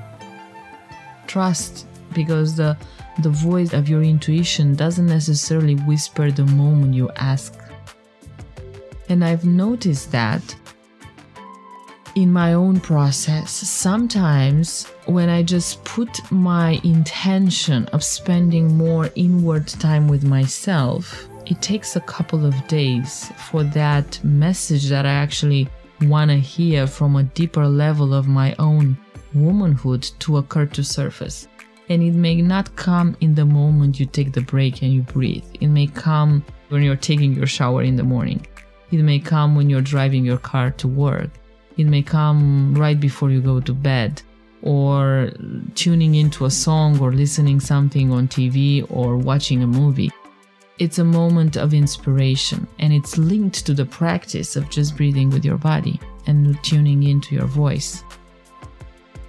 Trust 1.27 1.87
because 2.13 2.55
the 2.55 2.77
the 3.19 3.29
voice 3.29 3.73
of 3.73 3.89
your 3.89 4.01
intuition 4.01 4.73
doesn't 4.75 5.05
necessarily 5.05 5.75
whisper 5.75 6.31
the 6.31 6.45
moment 6.45 6.93
you 6.93 7.09
ask. 7.17 7.57
And 9.09 9.23
I've 9.23 9.45
noticed 9.45 10.11
that 10.11 10.55
in 12.15 12.31
my 12.31 12.53
own 12.53 12.79
process, 12.79 13.51
sometimes 13.51 14.85
when 15.05 15.29
I 15.29 15.43
just 15.43 15.83
put 15.83 16.31
my 16.31 16.79
intention 16.83 17.85
of 17.87 18.03
spending 18.03 18.77
more 18.77 19.09
inward 19.15 19.67
time 19.67 20.07
with 20.07 20.23
myself, 20.23 21.27
it 21.45 21.61
takes 21.61 21.95
a 21.95 22.01
couple 22.01 22.45
of 22.45 22.67
days 22.67 23.31
for 23.49 23.63
that 23.63 24.21
message 24.23 24.89
that 24.89 25.05
I 25.05 25.11
actually 25.11 25.67
want 26.01 26.31
to 26.31 26.37
hear 26.37 26.87
from 26.87 27.15
a 27.15 27.23
deeper 27.23 27.67
level 27.67 28.13
of 28.13 28.27
my 28.27 28.55
own 28.59 28.97
womanhood 29.33 30.03
to 30.19 30.37
occur 30.37 30.65
to 30.67 30.83
surface. 30.83 31.47
And 31.89 32.01
it 32.01 32.13
may 32.13 32.41
not 32.41 32.75
come 32.75 33.17
in 33.21 33.35
the 33.35 33.45
moment 33.45 33.99
you 33.99 34.05
take 34.05 34.31
the 34.31 34.41
break 34.41 34.81
and 34.81 34.93
you 34.93 35.01
breathe. 35.01 35.45
It 35.59 35.67
may 35.67 35.87
come 35.87 36.43
when 36.69 36.83
you're 36.83 36.95
taking 36.95 37.33
your 37.33 37.47
shower 37.47 37.83
in 37.83 37.95
the 37.95 38.03
morning. 38.03 38.45
It 38.91 38.97
may 39.03 39.19
come 39.19 39.55
when 39.55 39.69
you're 39.69 39.81
driving 39.81 40.25
your 40.25 40.37
car 40.37 40.71
to 40.71 40.87
work. 40.87 41.29
It 41.77 41.85
may 41.85 42.01
come 42.01 42.73
right 42.75 42.99
before 42.99 43.29
you 43.31 43.41
go 43.41 43.59
to 43.59 43.73
bed 43.73 44.21
or 44.61 45.31
tuning 45.75 46.15
into 46.15 46.45
a 46.45 46.51
song 46.51 46.99
or 46.99 47.11
listening 47.11 47.59
something 47.59 48.11
on 48.11 48.27
TV 48.27 48.85
or 48.89 49.17
watching 49.17 49.63
a 49.63 49.67
movie. 49.67 50.11
It's 50.81 50.97
a 50.97 51.03
moment 51.03 51.57
of 51.57 51.75
inspiration 51.75 52.65
and 52.79 52.91
it's 52.91 53.15
linked 53.15 53.67
to 53.67 53.75
the 53.75 53.85
practice 53.85 54.55
of 54.55 54.71
just 54.71 54.97
breathing 54.97 55.29
with 55.29 55.45
your 55.45 55.59
body 55.59 55.99
and 56.25 56.57
tuning 56.63 57.03
into 57.03 57.35
your 57.35 57.45
voice. 57.45 58.03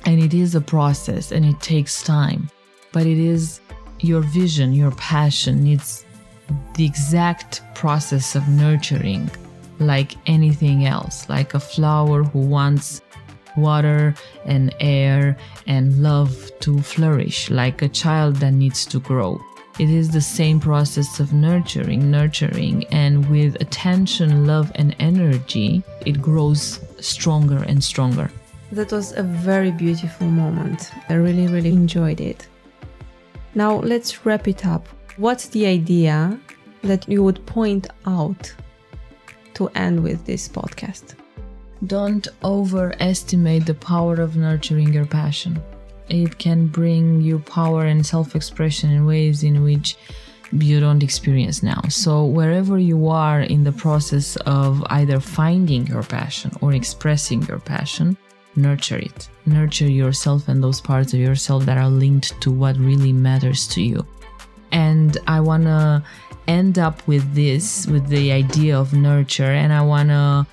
And 0.06 0.18
it 0.18 0.32
is 0.32 0.54
a 0.54 0.62
process 0.62 1.30
and 1.30 1.44
it 1.44 1.61
takes 1.61 2.02
time, 2.02 2.49
but 2.90 3.04
it 3.04 3.18
is 3.18 3.61
your 4.00 4.23
vision, 4.23 4.73
your 4.73 4.92
passion 4.92 5.62
needs 5.62 6.06
the 6.73 6.87
exact 6.87 7.61
process 7.75 8.35
of 8.35 8.49
nurturing 8.49 9.30
like 9.78 10.14
anything 10.25 10.87
else, 10.87 11.28
like 11.28 11.52
a 11.52 11.61
flower 11.61 12.23
who 12.23 12.38
wants 12.38 13.02
water 13.59 14.14
and 14.47 14.75
air 14.80 15.37
and 15.66 16.02
love 16.02 16.50
to 16.61 16.80
flourish, 16.80 17.50
like 17.50 17.82
a 17.82 17.88
child 17.90 18.37
that 18.37 18.52
needs 18.52 18.87
to 18.87 19.00
grow. 19.00 19.38
It 19.79 19.88
is 19.88 20.11
the 20.11 20.21
same 20.21 20.61
process 20.61 21.19
of 21.19 21.33
nurturing, 21.33 22.11
nurturing, 22.11 22.85
and 22.93 23.29
with 23.31 23.59
attention, 23.61 24.47
love, 24.47 24.71
and 24.75 24.95
energy, 24.99 25.83
it 26.05 26.21
grows 26.21 26.81
stronger 27.00 27.62
and 27.62 27.83
stronger. 27.83 28.31
That 28.71 28.93
was 28.93 29.12
a 29.17 29.23
very 29.23 29.71
beautiful 29.71 30.26
moment. 30.26 30.91
I 31.09 31.14
really, 31.14 31.47
really 31.47 31.71
enjoyed 31.73 32.21
it. 32.21 32.47
Now 33.55 33.76
let's 33.76 34.26
wrap 34.26 34.47
it 34.47 34.67
up. 34.67 34.87
What's 35.17 35.49
the 35.49 35.67
idea 35.67 36.38
that 36.83 37.09
you 37.09 37.23
would 37.23 37.45
point 37.47 37.87
out 38.07 38.55
to 39.55 39.69
end 39.75 40.02
with 40.02 40.25
this 40.26 40.49
podcast? 40.49 41.14
Don't 41.87 42.29
overestimate 42.45 43.67
the 43.67 43.75
power 43.75 44.21
of 44.21 44.37
nurturing 44.37 44.93
your 44.93 45.07
passion. 45.07 45.62
It 46.12 46.37
can 46.37 46.66
bring 46.66 47.23
you 47.23 47.38
power 47.38 47.87
and 47.87 48.04
self 48.04 48.37
expression 48.37 48.90
in 48.90 49.07
ways 49.07 49.42
in 49.42 49.64
which 49.64 49.97
you 50.52 50.78
don't 50.78 51.02
experience 51.02 51.62
now. 51.62 51.81
So, 51.88 52.26
wherever 52.26 52.78
you 52.78 53.09
are 53.09 53.40
in 53.40 53.64
the 53.64 53.73
process 53.73 54.37
of 54.45 54.85
either 54.90 55.21
finding 55.21 55.87
your 55.87 56.02
passion 56.02 56.52
or 56.61 56.75
expressing 56.75 57.42
your 57.45 57.59
passion, 57.59 58.19
nurture 58.57 58.99
it. 58.99 59.31
Nurture 59.47 59.88
yourself 59.90 60.49
and 60.49 60.62
those 60.62 60.83
parts 60.83 61.14
of 61.14 61.21
yourself 61.21 61.64
that 61.64 61.78
are 61.78 61.88
linked 61.88 62.38
to 62.42 62.50
what 62.50 62.76
really 62.76 63.14
matters 63.14 63.66
to 63.69 63.83
you. 63.83 64.07
And 64.71 65.16
I 65.26 65.40
want 65.40 65.64
to 65.64 66.02
end 66.47 66.78
up 66.78 67.07
with 67.09 67.35
this, 67.35 67.87
with 67.87 68.07
the 68.09 68.33
idea 68.33 68.78
of 68.78 68.92
nurture, 68.92 69.52
and 69.52 69.73
I 69.73 69.81
want 69.81 70.11
to 70.11 70.47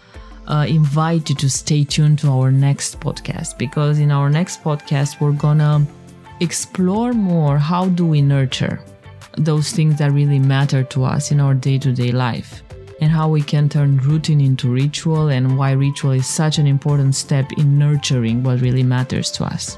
uh, 0.49 0.65
invite 0.67 1.29
you 1.29 1.35
to 1.35 1.49
stay 1.49 1.83
tuned 1.83 2.19
to 2.19 2.29
our 2.29 2.51
next 2.51 2.99
podcast 2.99 3.57
because 3.57 3.99
in 3.99 4.11
our 4.11 4.29
next 4.29 4.63
podcast, 4.63 5.21
we're 5.21 5.31
gonna 5.31 5.85
explore 6.39 7.13
more 7.13 7.57
how 7.57 7.87
do 7.89 8.05
we 8.05 8.21
nurture 8.21 8.81
those 9.37 9.71
things 9.71 9.97
that 9.99 10.11
really 10.11 10.39
matter 10.39 10.83
to 10.83 11.03
us 11.03 11.31
in 11.31 11.39
our 11.39 11.53
day 11.53 11.77
to 11.77 11.93
day 11.93 12.11
life 12.11 12.63
and 13.01 13.11
how 13.11 13.29
we 13.29 13.41
can 13.41 13.69
turn 13.69 13.97
routine 13.97 14.41
into 14.41 14.69
ritual 14.69 15.29
and 15.29 15.57
why 15.57 15.71
ritual 15.71 16.11
is 16.11 16.27
such 16.27 16.57
an 16.57 16.67
important 16.67 17.15
step 17.15 17.45
in 17.57 17.77
nurturing 17.77 18.43
what 18.43 18.59
really 18.61 18.83
matters 18.83 19.31
to 19.31 19.45
us. 19.45 19.77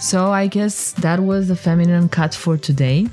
So, 0.00 0.30
I 0.30 0.46
guess 0.46 0.92
that 0.92 1.20
was 1.20 1.48
the 1.48 1.56
feminine 1.56 2.08
cut 2.08 2.34
for 2.34 2.56
today. 2.56 3.08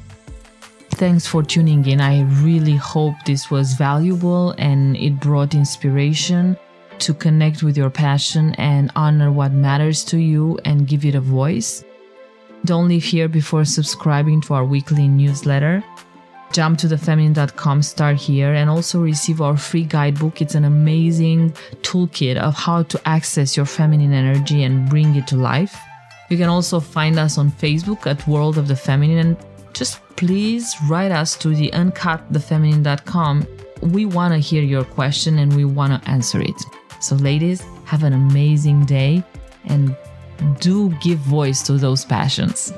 Thanks 0.96 1.28
for 1.28 1.44
tuning 1.44 1.86
in. 1.88 2.00
I 2.00 2.22
really 2.42 2.78
hope 2.78 3.16
this 3.26 3.52
was 3.52 3.74
valuable 3.74 4.52
and 4.52 4.96
it 4.96 5.20
brought 5.20 5.54
inspiration 5.54 6.56
to 7.00 7.14
connect 7.14 7.64
with 7.64 7.76
your 7.76 7.90
passion 7.90 8.56
and 8.58 8.90
honor 8.96 9.30
what 9.30 9.52
matters 9.52 10.06
to 10.06 10.18
you 10.18 10.58
and 10.64 10.88
give 10.88 11.04
it 11.04 11.14
a 11.14 11.20
voice. 11.20 11.84
Don't 12.64 12.88
leave 12.88 13.04
here 13.04 13.28
before 13.28 13.66
subscribing 13.66 14.40
to 14.44 14.54
our 14.54 14.64
weekly 14.64 15.10
newsletter. 15.10 15.84
Jump 16.54 16.80
to 16.80 16.88
thefeminine.com, 16.88 17.82
start 17.82 18.16
here, 18.16 18.54
and 18.54 18.70
also 18.70 19.02
receive 19.02 19.42
our 19.42 19.58
free 19.58 19.84
guidebook. 19.84 20.42
It's 20.42 20.56
an 20.56 20.64
amazing 20.64 21.52
toolkit 21.82 22.38
of 22.38 22.56
how 22.56 22.84
to 22.84 23.02
access 23.06 23.58
your 23.58 23.66
feminine 23.66 24.14
energy 24.14 24.64
and 24.64 24.90
bring 24.90 25.14
it 25.16 25.28
to 25.28 25.36
life. 25.36 25.78
You 26.30 26.38
can 26.38 26.48
also 26.48 26.80
find 26.80 27.20
us 27.20 27.38
on 27.38 27.52
Facebook 27.52 28.08
at 28.08 28.26
World 28.30 28.58
of 28.58 28.70
the 28.70 28.78
Feminine 28.78 29.36
just 29.76 30.02
please 30.16 30.74
write 30.88 31.12
us 31.12 31.36
to 31.38 31.50
the 31.50 31.70
uncutthefeminine.com. 31.72 33.48
We 33.82 34.06
want 34.06 34.34
to 34.34 34.40
hear 34.40 34.64
your 34.64 34.86
question 34.86 35.38
and 35.38 35.56
we 35.56 35.66
want 35.66 36.02
to 36.02 36.10
answer 36.10 36.42
it. 36.42 36.60
So, 37.02 37.16
ladies, 37.16 37.62
have 37.84 38.04
an 38.04 38.14
amazing 38.14 38.86
day 38.86 39.24
and 39.66 39.96
do 40.60 40.90
give 41.02 41.20
voice 41.20 41.62
to 41.64 41.74
those 41.74 42.06
passions. 42.06 42.74